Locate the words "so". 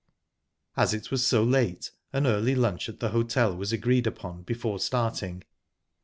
1.27-1.43